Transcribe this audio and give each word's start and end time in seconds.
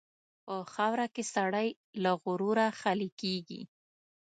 په 0.45 0.55
خاوره 0.73 1.07
کې 1.15 1.23
سړی 1.35 1.67
له 2.03 2.11
غروره 2.21 2.67
خالي 2.79 3.09
کېږي. 3.21 3.61